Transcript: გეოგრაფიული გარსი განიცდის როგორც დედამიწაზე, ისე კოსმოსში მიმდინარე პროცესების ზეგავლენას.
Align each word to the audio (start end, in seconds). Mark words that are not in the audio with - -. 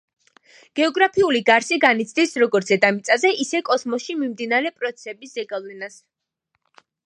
გეოგრაფიული 0.77 1.41
გარსი 1.49 1.77
განიცდის 1.83 2.33
როგორც 2.45 2.71
დედამიწაზე, 2.73 3.33
ისე 3.45 3.63
კოსმოსში 3.69 4.19
მიმდინარე 4.25 4.73
პროცესების 4.81 5.37
ზეგავლენას. 5.41 6.03